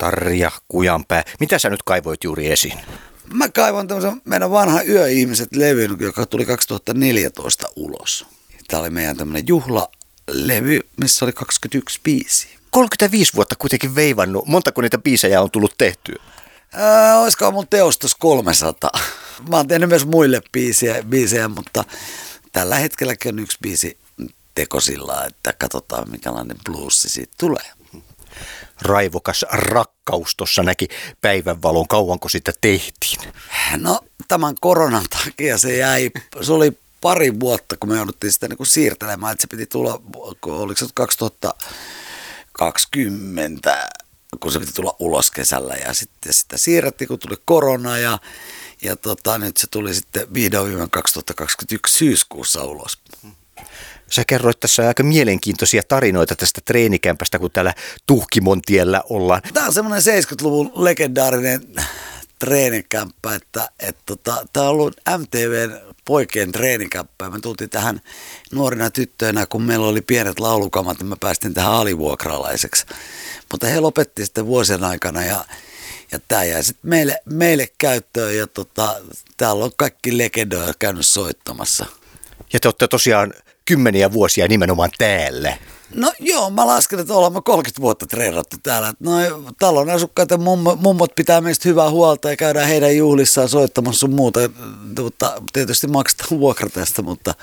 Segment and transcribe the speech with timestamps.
[0.00, 1.24] Tarja Kujanpää.
[1.40, 2.78] Mitä sä nyt kaivoit juuri esiin?
[3.34, 8.26] Mä kaivan tämmöisen meidän vanha Yöihmiset-levyn, joka tuli 2014 ulos.
[8.68, 12.58] Tämä oli meidän tämmöinen juhlalevy, missä oli 21 biisiä.
[12.70, 14.46] 35 vuotta kuitenkin veivannut.
[14.46, 16.22] Montako niitä biisejä on tullut tehtyä?
[16.72, 18.90] Ää, olisiko mun teostos 300.
[19.48, 21.84] Mä oon tehnyt myös muille biisejä, biisejä mutta
[22.52, 23.98] tällä hetkelläkin on yksi biisi
[24.54, 27.79] tekosilla, että katsotaan minkälainen bluesi siitä tulee.
[28.82, 30.88] Raivokas rakkaus tuossa näki
[31.20, 31.88] päivänvalon.
[31.88, 33.20] Kauanko sitä tehtiin?
[33.76, 38.66] No tämän koronan takia se jäi, se oli pari vuotta, kun me jouduttiin sitä niin
[38.66, 40.02] siirtelemään, että se piti tulla,
[40.42, 43.88] oliko se 2020,
[44.40, 48.18] kun se piti tulla ulos kesällä ja sitten sitä siirrettiin, kun tuli korona ja,
[48.82, 52.98] ja tota, nyt se tuli sitten vihdoin 2021 syyskuussa ulos.
[54.12, 57.74] Sä kerroit tässä aika mielenkiintoisia tarinoita tästä treenikämpästä, kun täällä
[58.06, 59.42] Tuhkimontiellä ollaan.
[59.54, 61.60] Tämä on semmoinen 70-luvun legendaarinen
[62.38, 67.30] treenikämppä, että, että tota, tämä on ollut MTVn poikien treenikämppä.
[67.30, 68.00] Me tultiin tähän
[68.52, 72.86] nuorina tyttöinä, kun meillä oli pienet laulukamat, niin me päästiin tähän alivuokralaiseksi.
[73.52, 75.44] Mutta he lopetti sitten vuosien aikana ja,
[76.12, 78.96] ja tämä jäi sitten meille, meille käyttöön ja tota,
[79.36, 81.86] täällä on kaikki legendoja käynyt soittamassa.
[82.52, 83.34] Ja te olette tosiaan
[83.70, 85.56] kymmeniä vuosia nimenomaan täällä.
[85.94, 88.92] No joo, mä lasken, että olemme 30 vuotta treenattu täällä.
[89.00, 89.24] Noi
[89.58, 90.38] talon asukkaat ja
[90.76, 94.40] mummot pitää meistä hyvää huolta ja käydään heidän juhlissaan soittamassa sun muuta.
[95.02, 97.34] Mutta tietysti maksetaan vuokra tästä, mutta,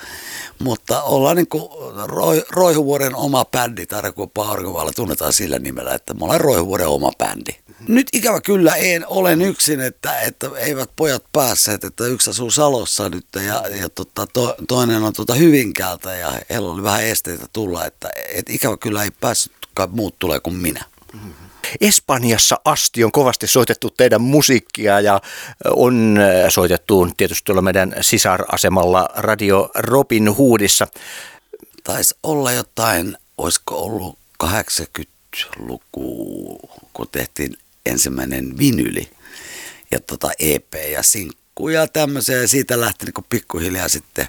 [0.60, 1.64] mutta ollaan niin kuin
[2.06, 7.52] Roi, Roihuvuoren oma bändi, Tarjakuoppa Aurinkovalla tunnetaan sillä nimellä, että me ollaan Roihuvuoren oma bändi.
[7.88, 13.10] Nyt ikävä kyllä en olen yksin, että, että eivät pojat päässeet, että yksi asuu Salossa
[13.10, 17.86] nyt ja, ja tota, to, toinen on tota Hyvinkäältä ja heillä oli vähän esteitä tulla,
[17.86, 19.54] että et ikävä kyllä ei päässyt,
[19.90, 20.86] muut tulee kuin minä.
[21.82, 25.22] Espanjassa asti on kovasti soitettu teidän musiikkia ja
[25.70, 30.88] on soitettu tietysti tuolla meidän sisarasemalla Radio Robin Hoodissa.
[31.84, 36.00] Taisi olla jotain, olisiko ollut 80-luku,
[36.94, 39.10] kun tehtiin ensimmäinen vinyli
[39.92, 42.42] ja tota EP ja sinkku ja tämmöisiä.
[42.42, 44.28] Ja siitä lähti niin pikkuhiljaa sitten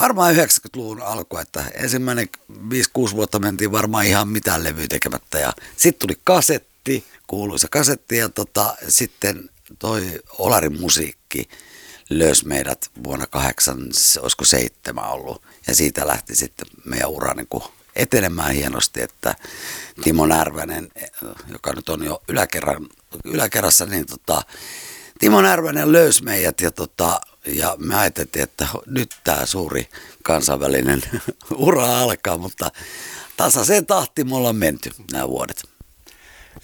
[0.00, 2.56] varmaan 90-luvun alku, että ensimmäinen 5-6
[3.12, 5.38] vuotta mentiin varmaan ihan mitään levyä tekemättä.
[5.38, 11.48] Ja sitten tuli kasetti, kuuluisa kasetti ja tota, sitten toi Olarin musiikki
[12.10, 13.78] löysi meidät vuonna 8,
[14.20, 15.42] olisiko seitsemän ollut.
[15.66, 17.64] Ja siitä lähti sitten meidän ura niin kuin
[17.96, 19.34] etenemään hienosti, että
[20.02, 20.88] Timo Närvänen,
[21.52, 22.86] joka nyt on jo yläkerran,
[23.24, 24.42] yläkerrassa, niin tota,
[25.22, 29.88] Timo Närvänen löysi meidät ja, tota, ja me ajateltiin, että nyt tämä suuri
[30.22, 31.02] kansainvälinen
[31.56, 32.70] ura alkaa, mutta
[33.36, 35.62] tasaiseen tahtiin me ollaan menty nämä vuodet.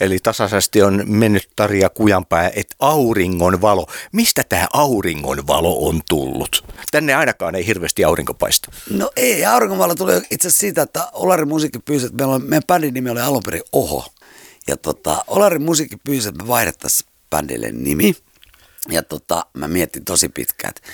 [0.00, 3.86] Eli tasaisesti on mennyt Tarja Kujanpää, että auringon valo.
[4.12, 6.64] Mistä tämä auringon valo on tullut?
[6.90, 8.70] Tänne ainakaan ei hirveästi aurinko paista.
[8.90, 12.42] No ei, auringon valo tuli itse asiassa siitä, että Olari Musiikki pyysi, että meillä on,
[12.42, 14.06] meidän bändin nimi oli alun perin Oho.
[14.66, 18.14] Ja tota, Olari Musiikki pyysi, että me vaihdettaisiin bändille nimi.
[18.88, 20.90] Ja tota, mä mietin tosi pitkään, että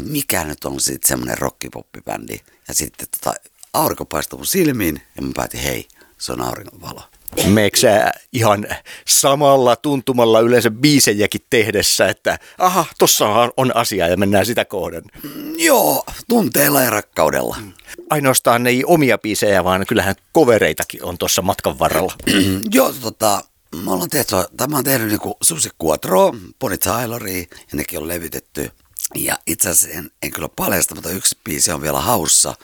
[0.00, 2.40] mikä nyt on sitten semmoinen rockipoppibändi.
[2.68, 3.34] Ja sitten tota,
[3.72, 7.02] aurinko paistui mun silmiin ja mä päätin, hei, se on auringon valo.
[7.46, 8.66] Meeksä ihan
[9.06, 13.26] samalla tuntumalla yleensä biisejäkin tehdessä, että aha, tossa
[13.56, 15.02] on asia ja mennään sitä kohden?
[15.22, 17.56] Mm, joo, tunteella ja rakkaudella.
[17.60, 17.72] Mm.
[18.10, 22.12] Ainoastaan ei omia biisejä, vaan kyllähän kovereitakin on tuossa matkan varrella.
[22.74, 23.42] joo, tota,
[23.76, 28.70] mä olen tehty, tämä on tehnyt niin Susi Quattro, Bonnie Tyleri, ja nekin on levytetty.
[29.14, 32.54] Ja itse asiassa en, en kyllä paljasta, mutta yksi biisi on vielä haussa.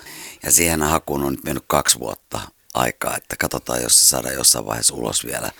[0.43, 2.41] Ja siihen hakuun on nyt mennyt kaksi vuotta
[2.75, 5.51] aikaa, että katsotaan, jos se saadaan jossain vaiheessa ulos vielä.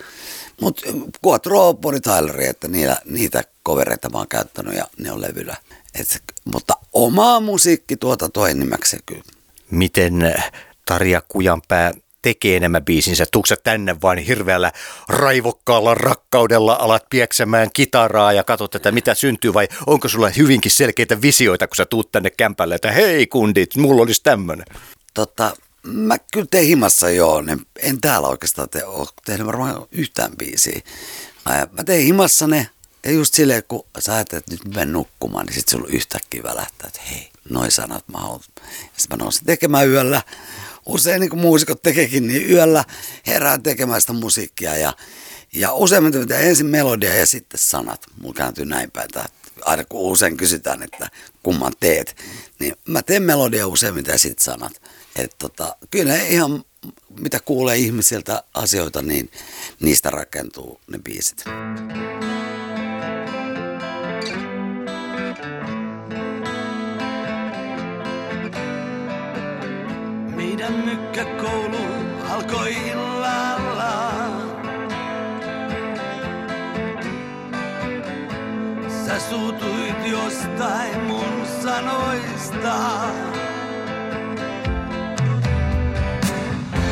[0.61, 0.81] Mutta
[1.27, 5.57] Quattro, Bonnie Tyleri, että niillä, niitä kovereita mä oon käyttänyt ja ne on levyllä.
[5.99, 6.23] Et,
[6.53, 9.23] mutta omaa musiikkituotantoa enimmäkseen kyllä.
[9.71, 10.33] Miten
[10.85, 11.93] Tarja Kujanpää
[12.25, 13.25] tekee nämä biisinsä?
[13.31, 14.71] Tuukset tänne vain hirveällä
[15.09, 21.21] raivokkaalla rakkaudella alat pieksemään kitaraa ja katsot, että mitä syntyy vai onko sulla hyvinkin selkeitä
[21.21, 24.65] visioita, kun sä tuut tänne kämpälle, että hei kundit, mulla olisi tämmöinen?
[25.13, 30.31] Tota, mä kyllä tein himassa joo, ne, en täällä oikeastaan te, ole tehnyt varmaan yhtään
[30.37, 30.81] biisiä.
[31.45, 32.69] Mä, tein himassa ne,
[33.05, 36.87] ja just silleen, kun sä ajattelet, että nyt menen nukkumaan, niin sit sulla yhtäkkiä välähtää,
[36.87, 38.39] että hei, noin sanat mä haluan.
[38.97, 40.21] Sitten mä nousin tekemään yöllä
[40.85, 42.83] usein niin kuin muusikot tekeekin, niin yöllä
[43.27, 44.93] herää tekemään sitä musiikkia ja,
[45.53, 48.05] ja useimmiten pitää ensin melodia ja sitten sanat.
[48.21, 49.25] Mulla kääntyy näin päin, että
[49.61, 51.07] aina kun usein kysytään, että
[51.43, 52.15] kumman teet,
[52.59, 54.81] niin mä teen melodia useimmiten ja sitten sanat.
[55.15, 56.63] Et tota, kyllä ne ihan
[57.19, 59.31] mitä kuulee ihmisiltä asioita, niin
[59.79, 61.43] niistä rakentuu ne biisit.
[61.45, 62.04] Mm.
[70.65, 71.77] ja mykkäkoulu
[72.29, 74.11] alkoi illalla.
[79.05, 82.75] Sä suutuit jostain mun sanoista.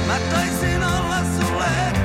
[0.07, 2.02] Mä taisin olla sulle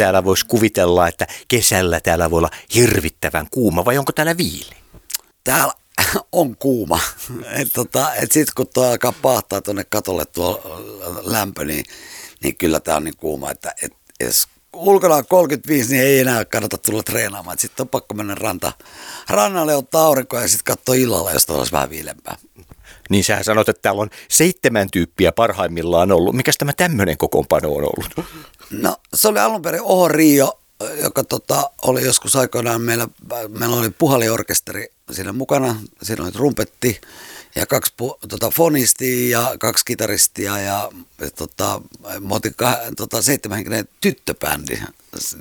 [0.00, 4.76] täällä voisi kuvitella, että kesällä täällä voi olla hirvittävän kuuma, vai onko täällä viili?
[5.44, 5.72] Täällä
[6.32, 7.00] on kuuma.
[7.74, 11.84] Tota, sitten kun tuo alkaa pahtaa tuonne katolle tuo äh, lämpö, niin,
[12.42, 16.44] niin kyllä tämä on niin kuuma, että et, jos ulkona on 35, niin ei enää
[16.44, 17.58] kannata tulla treenaamaan.
[17.58, 18.72] Sitten on pakko mennä ranta,
[19.28, 22.36] rannalle, ottaa aurinkoa ja sitten katsoa illalla, jos olisi vähän viilempää.
[23.10, 26.36] Niin sähän sanot, että täällä on seitsemän tyyppiä parhaimmillaan ollut.
[26.36, 28.26] Mikäs tämä tämmöinen kokoonpano on ollut?
[28.70, 30.60] No se oli alun perin Oho Rio,
[31.02, 33.08] joka tota, oli joskus aikoinaan meillä,
[33.48, 35.76] meillä oli puhaliorkesteri siinä mukana.
[36.02, 37.00] Siinä oli trumpetti
[37.54, 37.94] ja kaksi
[38.28, 40.90] tota, fonistia ja kaksi kitaristia ja,
[41.36, 41.82] tota,
[42.56, 44.78] kah, tota, seitsemänhenkinen tyttöbändi,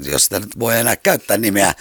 [0.04, 1.74] jos sitä nyt voi enää käyttää nimeä.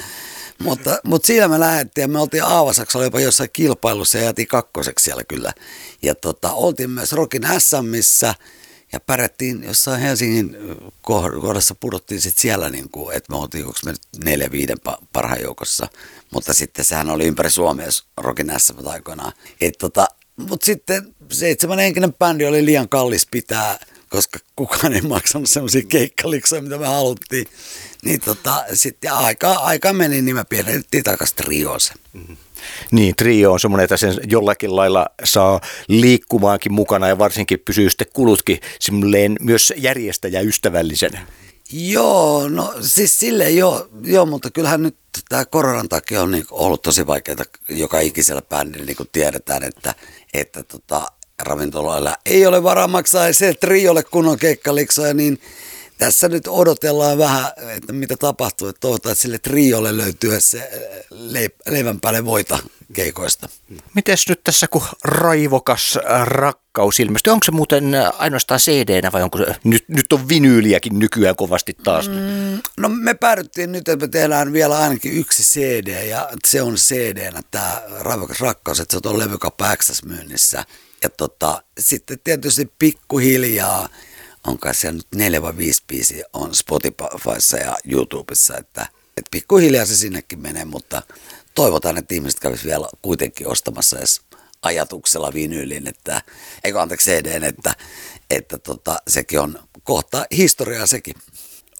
[0.58, 5.04] Mutta, mutta siinä me lähdettiin ja me oltiin Aavasaksella jopa jossain kilpailussa ja jäätiin kakkoseksi
[5.04, 5.52] siellä kyllä.
[6.02, 8.34] Ja tota, oltiin myös Rokin SMissä
[8.92, 13.78] ja pärjättiin jossain Helsingin koh- kohdassa, pudottiin sitten siellä, niin kuin, että me oltiin onko
[13.84, 15.88] me nyt neljä viiden pa- parhaan joukossa.
[16.32, 19.32] Mutta sitten sehän oli ympäri Suomea Rokin SM aikoinaan.
[19.78, 25.82] Tota, mutta sitten seitsemän henkinen bändi oli liian kallis pitää, koska kukaan ei maksanut semmoisia
[25.88, 27.46] keikkaliksoja, mitä me haluttiin.
[28.04, 31.94] Niin tota, sitten aika, aika meni, niin me pienennettiin takaisin trioose.
[32.90, 38.06] Niin, trio on semmoinen, että sen jollakin lailla saa liikkumaankin mukana ja varsinkin pysyy sitten
[38.12, 41.20] kulutkin semmoinen myös järjestäjäystävällisen.
[41.72, 44.96] Joo, no siis silleen joo, joo mutta kyllähän nyt
[45.28, 49.94] tämä koronan takia on niin ollut tosi vaikeaa joka ikisellä bändillä, niin kuin tiedetään, että,
[50.34, 51.06] että tota,
[51.38, 55.40] ravintoloilla ei ole varaa maksaa se triolle kunnon keikkaliksoja, niin
[55.98, 60.70] tässä nyt odotellaan vähän, että mitä tapahtuu, että toivotaan, että sille triolle löytyy se
[61.12, 62.58] leip- leivän päälle voita
[62.92, 63.48] keikoista.
[63.94, 69.44] Mites nyt tässä, kun raivokas rakkaus ilmestyy, onko se muuten ainoastaan cd vai onko se,
[69.64, 72.08] nyt, nyt on vinyyliäkin nykyään kovasti taas?
[72.08, 72.62] Mm.
[72.76, 77.42] No me päädyttiin nyt, että me tehdään vielä ainakin yksi CD ja se on CD-nä
[77.50, 80.64] tämä Raivokas rakkaus, että se on levykappa myynnissä.
[81.02, 83.88] Ja tota, sitten tietysti pikkuhiljaa
[84.48, 88.82] on kai siellä nyt neljä vai viisi biisiä on Spotifyssa ja YouTubessa, että,
[89.16, 91.02] että pikkuhiljaa se sinnekin menee, mutta
[91.54, 94.20] toivotaan, että ihmiset kävisi vielä kuitenkin ostamassa edes
[94.62, 96.22] ajatuksella vinyylin, että,
[96.64, 97.74] eikö anteeksi CDn, että,
[98.30, 101.14] että tota, sekin on kohta historiaa sekin.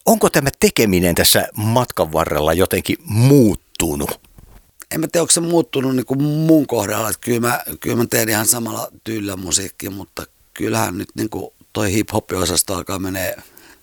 [0.05, 4.29] Onko tämä tekeminen tässä matkan varrella jotenkin muuttunut?
[4.91, 8.05] En mä tiedä, onko se muuttunut niin kuin mun kohdalla, että kyllä mä, kyllä mä
[8.05, 13.35] teen ihan samalla tyylillä musiikkia, mutta kyllähän nyt niin kuin toi hip-hop-osasto alkaa menee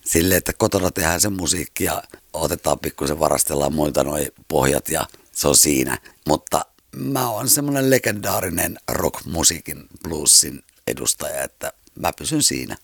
[0.05, 2.03] silleen, että kotona tehdään se musiikki ja
[2.33, 5.97] otetaan pikkusen varastellaan muilta noi pohjat ja se on siinä.
[6.27, 6.65] Mutta
[6.95, 12.75] mä oon semmoinen legendaarinen rock-musiikin bluesin edustaja, että mä pysyn siinä.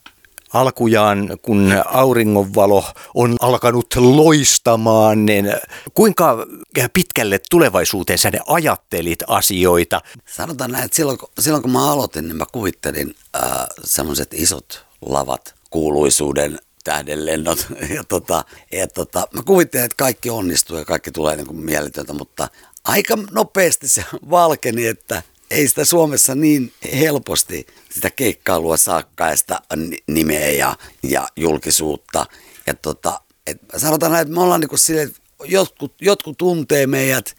[0.53, 5.45] Alkujaan, kun auringonvalo on alkanut loistamaan, niin
[5.93, 6.47] kuinka
[6.93, 10.01] pitkälle tulevaisuuteen sä ne ajattelit asioita?
[10.25, 15.55] Sanotaan näin, että silloin, silloin kun mä aloitin, niin mä kuvittelin äh, semmoiset isot lavat,
[15.69, 17.67] kuuluisuuden tähdenlennot.
[17.95, 22.47] Ja, tota, ja tota, mä kuvittelin, että kaikki onnistuu ja kaikki tulee niin mieletöntä, mutta
[22.83, 29.61] aika nopeasti se valkeni, että ei sitä Suomessa niin helposti sitä keikkailua saakka ja sitä
[30.07, 32.25] nimeä ja, ja julkisuutta.
[32.67, 37.35] Ja tota, et sanotaan näin, että me ollaan niin silleen, että jotkut, jotkut tuntee meidät,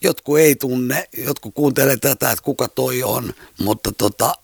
[0.00, 4.34] jotkut ei tunne, jotkut kuuntelee tätä, että kuka toi on, mutta, tota,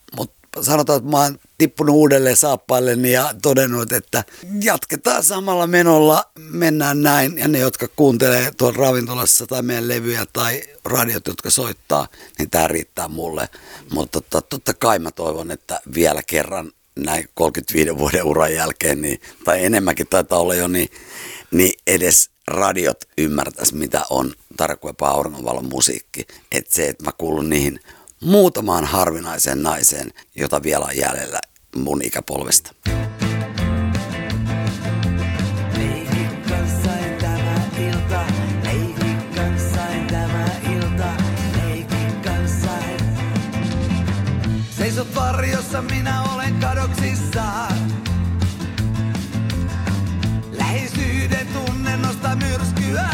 [0.60, 4.24] sanotaan, että mä oon tippunut uudelleen saappaille ja todennut, että
[4.62, 7.38] jatketaan samalla menolla, mennään näin.
[7.38, 12.68] Ja ne, jotka kuuntelee tuolla ravintolassa tai meidän levyjä tai radiot, jotka soittaa, niin tämä
[12.68, 13.48] riittää mulle.
[13.92, 19.20] Mutta totta, totta kai mä toivon, että vielä kerran näin 35 vuoden uran jälkeen, niin,
[19.44, 20.88] tai enemmänkin taitaa olla jo, niin,
[21.50, 26.26] niin edes radiot ymmärtäisi, mitä on tarkoipa auringonvalon musiikki.
[26.52, 27.80] Että se, että mä kuulun niihin
[28.22, 31.38] muutamaan harvinaiseen naiseen, jota vielä on jäljellä
[31.76, 32.74] mun ikäpolvesta.
[44.70, 47.92] Seisot varjossa, minä olen kadoksissaan.
[50.52, 53.08] Läheisyyden tunne nostaa myrskyä.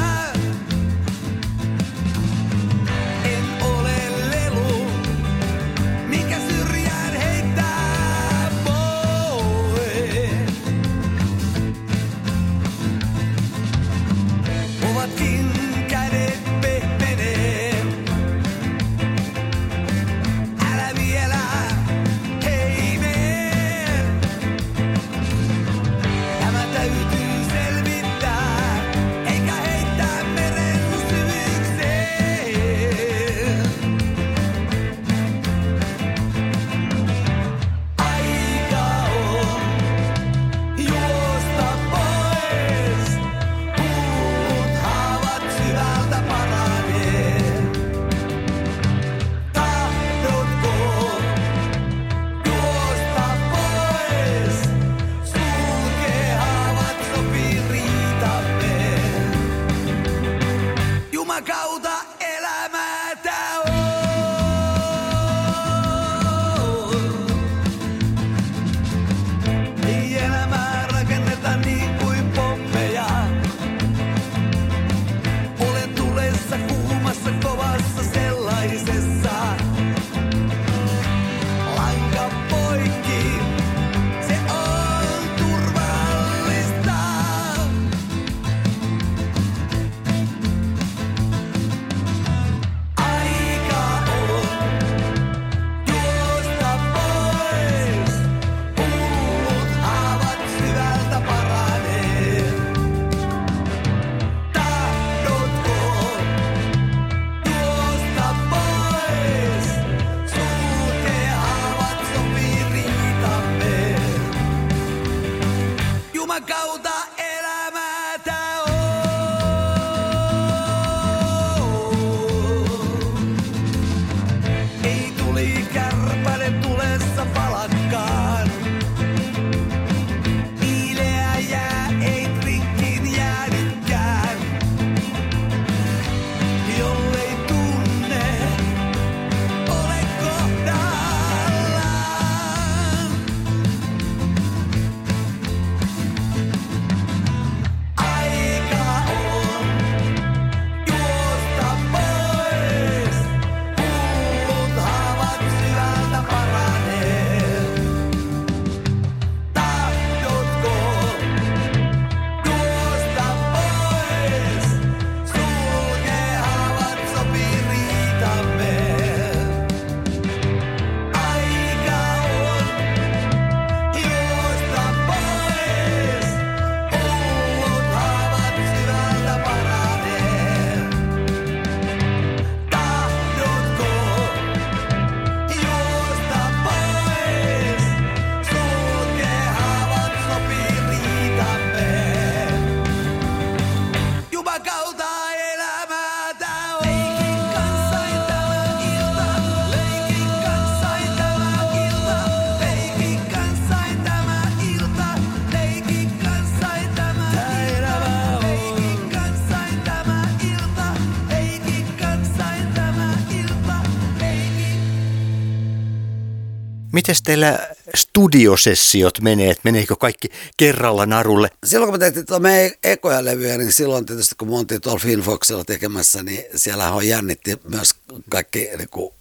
[216.98, 219.50] Mites teillä studiosessiot menee?
[219.50, 221.50] Et meneekö kaikki kerralla narulle?
[221.66, 224.98] Silloin kun me tehtiin tuota meidän ekoja levyjä, niin silloin tietysti kun me oltiin tuolla
[224.98, 227.94] Finfoxilla tekemässä, niin siellä on jännitti myös
[228.30, 229.14] kaikki niin kuin,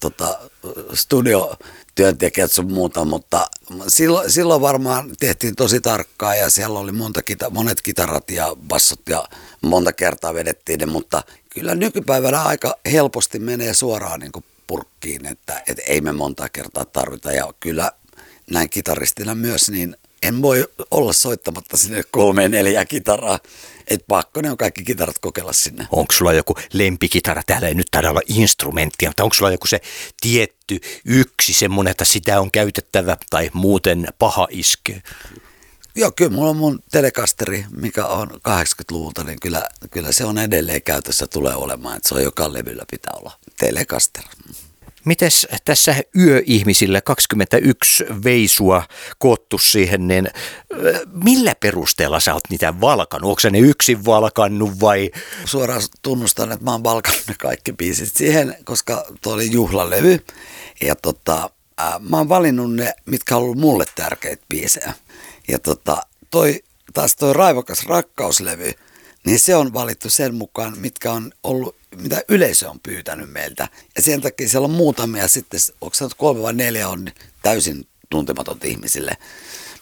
[0.00, 0.38] tota,
[0.94, 3.46] studiotyöntekijät sun muuta, mutta
[3.88, 9.24] silloin, silloin varmaan tehtiin tosi tarkkaa ja siellä oli monta monet kitarat ja bassot ja
[9.62, 15.62] monta kertaa vedettiin ne, mutta kyllä nykypäivänä aika helposti menee suoraan niin kuin purkkiin, että,
[15.68, 17.92] että ei me monta kertaa tarvita ja kyllä
[18.50, 23.38] näin kitaristina myös, niin en voi olla soittamatta sinne kolme neljä kitaraa.
[23.88, 25.86] Et pakko ne on kaikki kitarat kokeilla sinne.
[25.92, 27.42] Onko sulla joku lempikitara?
[27.46, 29.80] Täällä ei nyt taida olla instrumenttia, mutta onko sulla joku se
[30.20, 35.02] tietty yksi semmoinen, että sitä on käytettävä tai muuten paha iske?
[35.94, 40.82] Joo, kyllä mulla on mun telekasteri, mikä on 80-luvulta, niin kyllä, kyllä se on edelleen
[40.82, 41.96] käytössä tulee olemaan.
[41.96, 44.24] Että se on joka levyllä pitää olla telekaster.
[45.04, 48.82] Mites tässä yöihmisillä 21 veisua
[49.18, 50.30] koottu siihen, niin
[51.24, 53.28] millä perusteella sä oot niitä valkannut?
[53.28, 55.10] Onko ne yksin valkannut vai?
[55.44, 60.24] Suoraan tunnustan, että mä oon valkannut ne kaikki biisit siihen, koska tuo oli juhlalevy.
[60.80, 61.50] Ja tota,
[62.08, 64.92] mä oon valinnut ne, mitkä on ollut mulle tärkeitä biisejä.
[65.48, 66.62] Ja tota, toi,
[66.94, 68.72] taas toi Raivokas rakkauslevy,
[69.26, 73.68] niin se on valittu sen mukaan, mitkä on ollut, mitä yleisö on pyytänyt meiltä.
[73.96, 77.08] Ja sen takia siellä on muutamia sitten, onko se kolme vai neljä on
[77.42, 79.16] täysin tuntematon ihmisille.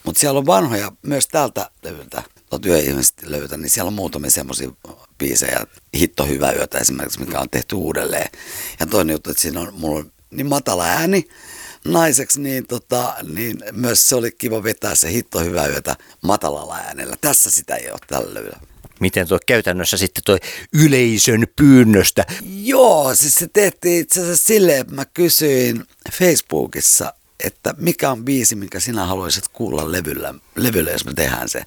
[0.03, 2.23] Mutta siellä on vanhoja myös tältä levyltä,
[2.61, 4.69] työihmiset löytä, niin siellä on muutamia semmoisia
[5.17, 5.59] biisejä,
[5.97, 8.31] Hitto hyvä yötä esimerkiksi, mikä on tehty uudelleen.
[8.79, 11.27] Ja toinen juttu, että siinä on mulla on niin matala ääni,
[11.85, 17.15] naiseksi, niin, tota, niin myös se oli kiva vetää se hitto hyvää yötä matalalla äänellä.
[17.21, 18.59] Tässä sitä ei ole tällä levyllä.
[18.99, 20.37] Miten tuo käytännössä sitten tuo
[20.73, 22.25] yleisön pyynnöstä?
[22.63, 28.55] Joo, siis se tehtiin itse asiassa silleen, että mä kysyin Facebookissa, että mikä on biisi,
[28.55, 31.63] minkä sinä haluaisit kuulla levyllä, levyllä jos me tehdään se.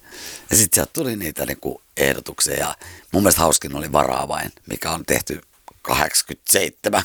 [0.49, 2.75] Ja sitten sieltä tuli niitä niinku ehdotuksia ja
[3.11, 5.41] mun mielestä hauskin oli Varaavain, mikä on tehty
[5.81, 7.03] 87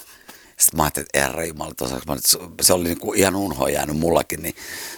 [0.61, 1.73] sitten mä ajattelin, että herra Jumala,
[2.61, 4.43] se oli niin kuin ihan unhoa jäänyt mullakin.
[4.43, 4.55] Niin.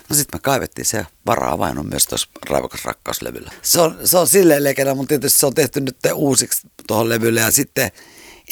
[0.09, 3.51] No sitten me kaivettiin se varaa vain on myös tuossa Raivokas rakkauslevyllä.
[3.63, 7.41] Se on, se on silleen legenä, mutta tietysti se on tehty nyt uusiksi tuohon levylle.
[7.41, 7.91] Ja sitten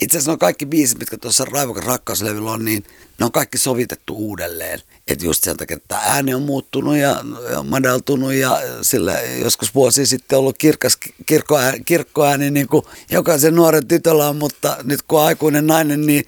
[0.03, 2.85] itse asiassa on kaikki biisit, mitkä tuossa Raivokas rakkauslevyllä on, niin
[3.19, 4.81] ne on kaikki sovitettu uudelleen.
[5.09, 10.07] Että just sen takia, että ääni on muuttunut ja, ja madaltunut ja sillä joskus vuosi
[10.07, 15.27] sitten ollut kirkas kirkkoääni, kirkkoääni niin kuin jokaisen nuoren tytöllä on, mutta nyt kun on
[15.27, 16.25] aikuinen nainen, niin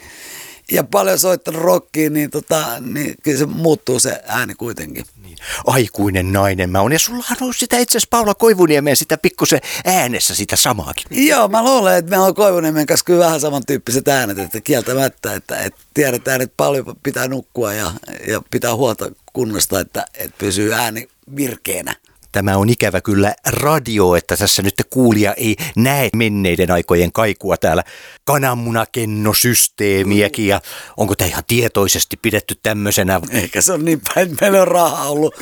[0.70, 5.04] ja paljon soittanut rockia, niin, tota, niin kyllä se muuttuu se ääni kuitenkin.
[5.22, 5.36] Niin.
[5.66, 6.92] Aikuinen nainen mä oon.
[6.92, 11.26] Ja sullahan on sitä itse asiassa Paula Koivuniemen sitä pikkusen äänessä sitä samaakin.
[11.26, 15.58] Joo, mä luulen, että meillä on Koivuniemen kanssa kyllä vähän samantyyppiset äänet, että kieltämättä, että,
[15.58, 17.92] että tiedetään, että paljon pitää nukkua ja,
[18.26, 21.94] ja pitää huolta kunnosta, että, että pysyy ääni virkeänä.
[22.32, 27.84] Tämä on ikävä kyllä radio, että tässä nyt kuulija ei näe menneiden aikojen kaikua täällä
[28.24, 30.60] kananmunakennosysteemiäkin ja
[30.96, 33.20] onko tämä ihan tietoisesti pidetty tämmöisenä?
[33.30, 35.34] Eikä se on niin päin, meillä on rahaa ollut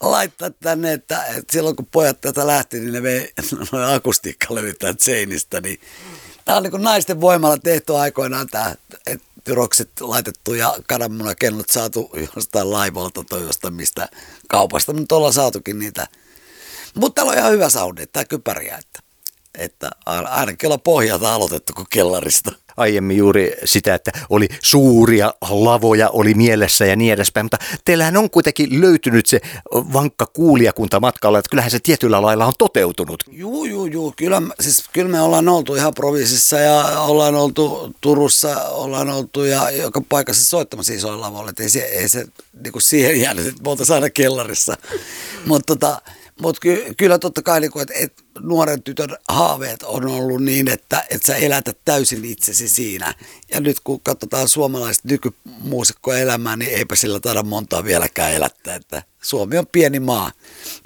[0.00, 3.32] laittaa tänne, että, että silloin kun pojat tätä lähti, niin ne vei
[3.72, 5.80] noin akustiikkalevyttäjät seinistä, niin
[6.44, 8.74] tämä on niin naisten voimalla tehty aikoinaan tämä,
[9.06, 14.08] että tyrokset laitettu ja kananmunakennot saatu jostain laivalta tai jostain mistä
[14.48, 16.06] kaupasta, mutta ollaan saatukin niitä
[16.98, 19.00] mutta täällä on ihan hyvä soundi, tämä kypäriä, että,
[19.58, 22.52] että ainakin ollaan pohjalta aloitettu kuin kellarista.
[22.76, 28.30] Aiemmin juuri sitä, että oli suuria lavoja, oli mielessä ja niin edespäin, mutta teillähän on
[28.30, 29.40] kuitenkin löytynyt se
[29.72, 33.24] vankka kuulijakunta matkalla, että kyllähän se tietyllä lailla on toteutunut.
[33.30, 34.14] Juu, juu, juu.
[34.16, 39.70] Kyllä, siis, kyllä me ollaan oltu ihan provisissa ja ollaan oltu Turussa, ollaan oltu ja
[39.70, 42.26] joka paikassa soittamassa isoilla lavoilla, että ei se, ei se
[42.64, 44.76] niin kuin siihen jäänyt, että me aina kellarissa.
[45.46, 46.02] mutta tota,
[46.42, 51.04] mutta ky- kyllä totta kai, niin että et nuoren tytön haaveet on ollut niin, että
[51.10, 53.14] et sä elätät täysin itsesi siinä.
[53.50, 58.74] Ja nyt kun katsotaan suomalaista nykymuusikkoa elämää, niin eipä sillä taida montaa vieläkään elättää.
[58.74, 60.32] Että Suomi on pieni maa.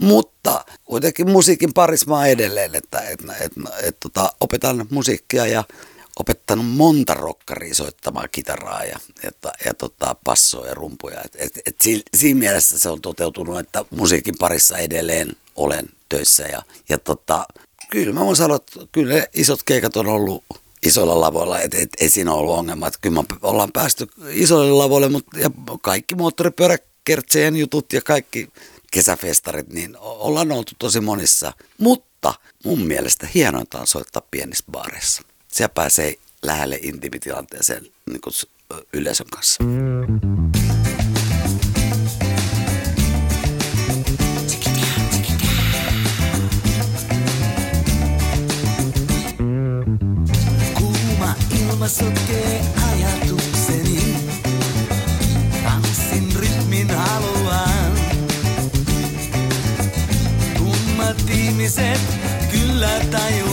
[0.01, 5.65] Mutta kuitenkin musiikin parissa maa edelleen, että et, et, et, et, tota, opetan musiikkia ja
[6.19, 9.31] opettanut monta rokkaria soittamaan kitaraa ja, ja,
[9.65, 11.21] ja tota, passoa ja rumpuja.
[11.25, 11.77] Et, et, et
[12.15, 16.43] siinä mielessä se on toteutunut, että musiikin parissa edelleen olen töissä.
[16.43, 17.47] Ja, ja tota,
[17.91, 20.45] kyllä mä voin sanoa, että kyllä isot keikat on ollut
[20.87, 22.87] isoilla lavoilla, että et, ei siinä ollut ongelma.
[22.87, 25.51] Että kyllä me ollaan päästy isoille lavoille, mutta ja
[25.83, 28.49] kaikki moottoripyöräkertseen jutut ja kaikki
[28.91, 31.53] kesäfestarit, niin ollaan oltu tosi monissa.
[31.79, 35.23] Mutta mun mielestä hienointa on soittaa pienissä baareissa
[35.53, 38.35] siellä pääsee lähelle intimitilanteeseen niin kuin
[38.93, 39.65] yleisön kanssa.
[50.79, 52.61] Kuuma ilma sotkee
[52.93, 54.17] ajatukseni.
[55.65, 57.93] Tanssin rytmin haluan.
[60.57, 62.01] Tummat ihmiset
[62.51, 63.52] kyllä tajuu.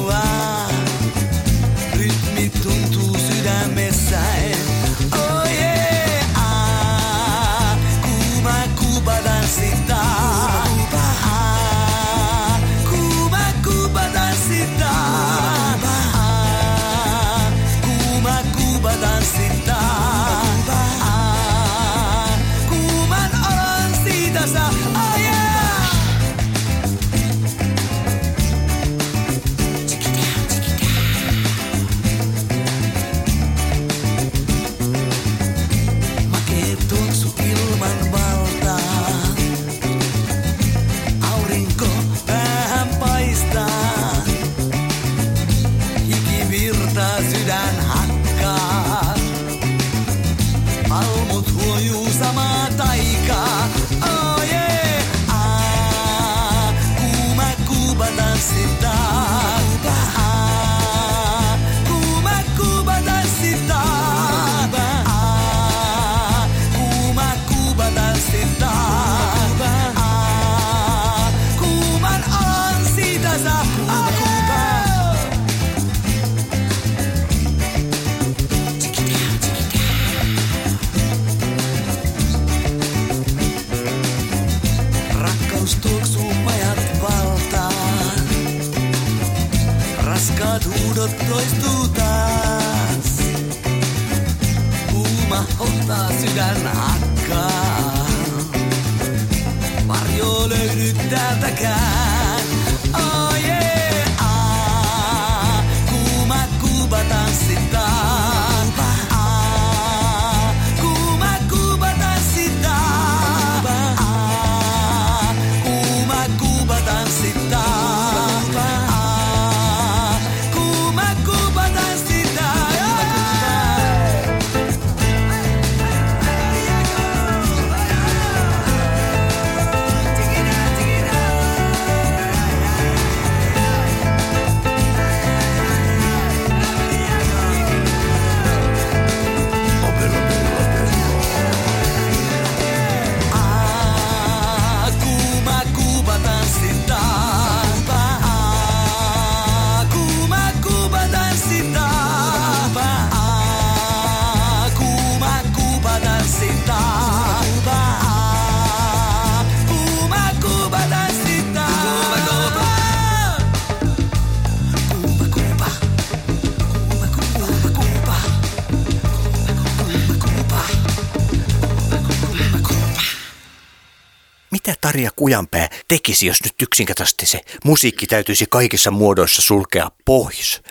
[175.10, 180.62] Tarja Kujanpää tekisi, jos nyt yksinkertaisesti se musiikki täytyisi kaikissa muodoissa sulkea pois?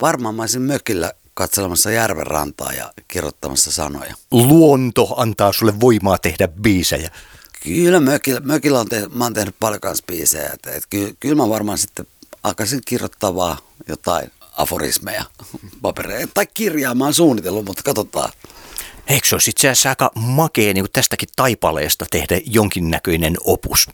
[0.00, 4.14] Varmaan mä olisin mökillä katselemassa järven rantaa ja kirjoittamassa sanoja.
[4.30, 7.10] Luonto antaa sulle voimaa tehdä biisejä.
[7.62, 10.50] Kyllä mökillä, mökillä on tehnyt, mä oon tehnyt paljon kanssa biisejä.
[10.54, 12.06] Et, et kyllä, kyllä mä varmaan sitten
[12.42, 15.24] alkaisin kirjoittaa vaan jotain aforismeja
[15.82, 16.32] papereita.
[16.34, 18.32] Tai kirjaa mä oon suunnitellut, mutta katsotaan.
[19.06, 23.88] Eikö se olisi itse asiassa aika makea niin tästäkin taipaleesta tehdä jonkinnäköinen opus?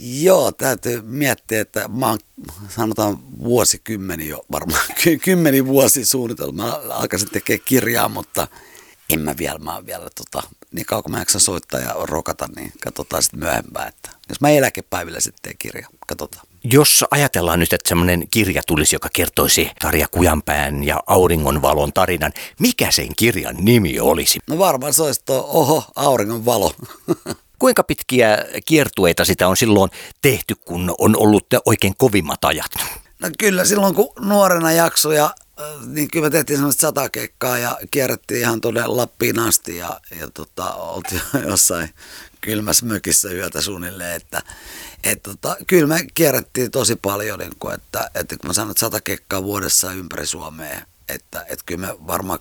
[0.00, 2.18] Joo, täytyy miettiä, että mä oon
[2.68, 6.56] sanotaan vuosikymmeni jo varmaan, ky- kymmeni vuosi suunnitellut.
[6.56, 8.48] Mä alkaisin tekemään kirjaa, mutta
[9.12, 12.72] en mä vielä, mä vielä tota, niin kauan kun mä jaksan soittaa ja rokata, niin
[12.84, 16.47] katsotaan sitten myöhempään, että jos mä eläkepäivillä sitten teen kirja, katsotaan.
[16.72, 22.90] Jos ajatellaan nyt, että semmoinen kirja tulisi, joka kertoisi Tarja Kujanpään ja auringonvalon tarinan, mikä
[22.90, 24.38] sen kirjan nimi olisi?
[24.46, 26.72] No varmaan se olisi tuo Oho, auringon valo.
[27.58, 29.90] Kuinka pitkiä kiertueita sitä on silloin
[30.22, 32.70] tehty, kun on ollut oikein kovimmat ajat?
[33.20, 35.34] No kyllä silloin kun nuorena jaksoja,
[35.86, 40.30] niin kyllä me tehtiin semmoista sata kekkaa ja kierrettiin ihan tuonne Lappiin asti ja, ja
[40.30, 41.90] tota, oltiin jossain
[42.40, 44.42] kylmässä mökissä yötä suunnilleen, että
[45.04, 48.80] et tota, kyllä me kierrettiin tosi paljon, niin kuin, että, että kun mä sanon, että
[48.80, 52.38] sata kekkaa vuodessa ympäri Suomea, että, että kyllä me varmaan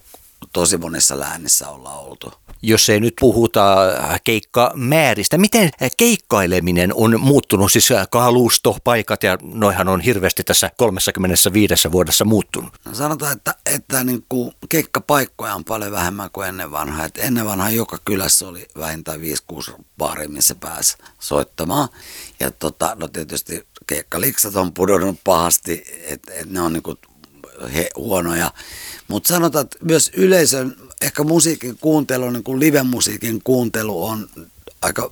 [0.54, 2.34] tosi monissa läänissä ollaan oltu.
[2.62, 3.76] Jos ei nyt puhuta
[4.23, 12.26] keikkamääristä, miten keikkaileminen on muuttunut, siis kalusto, paikat ja noihan on hirveästi tässä 35 vuodessa
[12.26, 12.73] muuttunut.
[12.86, 17.06] No sanotaan, että, että niin kuin keikkapaikkoja on paljon vähemmän kuin ennen vanhaa.
[17.06, 19.19] Et ennen vanhaa joka kylässä oli vähintään
[19.54, 21.89] 5-6 baaria, missä pääsi soittamaan.
[22.39, 26.97] Ja tota, no tietysti keikkaliksat on pudonnut pahasti, että et ne on niin kuin
[27.74, 28.52] he, huonoja.
[29.08, 34.30] Mutta sanotaan, että myös yleisön ehkä musiikin kuuntelu, niin kuin live-musiikin kuuntelu on
[34.82, 35.12] aika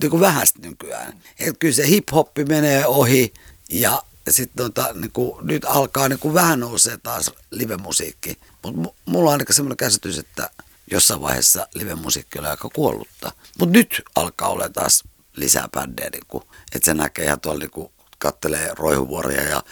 [0.00, 1.20] niin kuin vähäistä nykyään.
[1.38, 3.34] Et kyllä se hip-hoppi menee ohi
[3.70, 8.38] ja sitten tota, niin kuin, nyt alkaa niin kuin vähän nousee taas live-musiikki.
[8.62, 10.50] Mutta mulla on ainakin semmoinen käsitys, että
[10.90, 13.32] jossain vaiheessa live-musiikki oli aika kuollutta.
[13.58, 15.04] Mutta nyt alkaa olla taas
[15.36, 16.42] lisää bändejä, niin
[16.74, 19.62] että se näkee ihan tuolla niin kattelee roihuvuoria ja,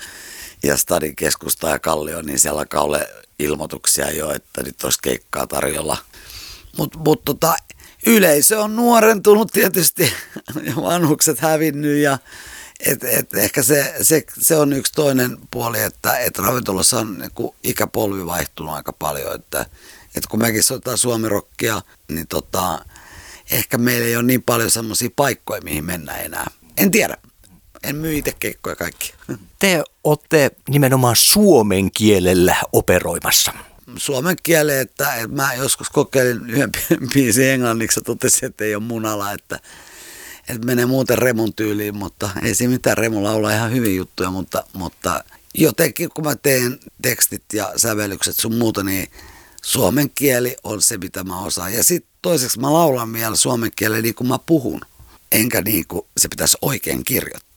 [0.62, 3.00] ja Stadin keskusta ja Kallio, niin siellä alkaa olla
[3.38, 5.96] ilmoituksia jo, että nyt olisi keikkaa tarjolla.
[6.76, 7.54] Mutta mut, tota,
[8.06, 10.12] yleisö on nuorentunut tietysti
[10.68, 12.18] ja vanhukset hävinnyt ja
[12.86, 17.50] et, et ehkä se, se, se, on yksi toinen puoli, että et ravintolassa on niin
[17.62, 19.66] ikäpolvi vaihtunut aika paljon, että
[20.14, 22.84] et kun mekin soitetaan suomirokkia, niin tota,
[23.50, 26.50] ehkä meillä ei ole niin paljon semmoisia paikkoja, mihin mennä enää.
[26.76, 27.16] En tiedä.
[27.84, 29.14] En myy itse keikkoja kaikki.
[29.58, 33.52] Te olette nimenomaan suomen kielellä operoimassa.
[33.96, 36.70] Suomen kielen, että, että mä joskus kokeilin yhden
[37.14, 39.60] biisin englanniksi ja totesin, että ei ole munala, että,
[40.48, 42.98] että menee muuten Remun tyyliin, mutta ei siinä mitään.
[42.98, 48.54] Remu laulaa ihan hyvin juttuja, mutta, mutta jotenkin kun mä teen tekstit ja sävellykset sun
[48.54, 49.10] muuta, niin
[49.62, 51.74] suomen kieli on se, mitä mä osaan.
[51.74, 54.80] Ja sitten toiseksi mä laulan vielä suomen kielen niin kuin mä puhun,
[55.32, 57.51] enkä niin kuin se pitäisi oikein kirjoittaa.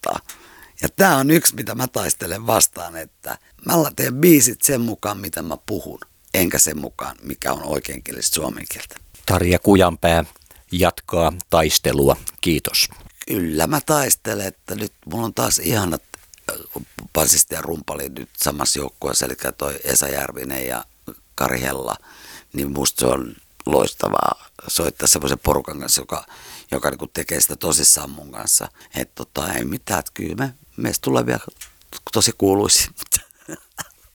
[0.81, 5.41] Ja tämä on yksi, mitä mä taistelen vastaan, että mä teen biisit sen mukaan, mitä
[5.41, 5.99] mä puhun,
[6.33, 8.95] enkä sen mukaan, mikä on oikeinkielistä suomen kieltä.
[9.25, 10.25] Tarja Kujanpää
[10.71, 12.17] jatkaa taistelua.
[12.41, 12.89] Kiitos.
[13.27, 16.03] Kyllä mä taistelen, että nyt mulla on taas ihanat
[17.13, 20.85] pasisti ja rumpali nyt samassa joukkueessa, eli toi Esa Järvinen ja
[21.35, 21.95] Kari Hella,
[22.53, 26.25] niin musta se on loistavaa soittaa semmoisen porukan kanssa, joka,
[26.71, 28.67] joka niin tekee sitä tosissaan mun kanssa.
[28.95, 31.39] Että tota, ei mitään, että kyllä me, meistä tulee vielä
[32.13, 32.89] tosi kuuluisi.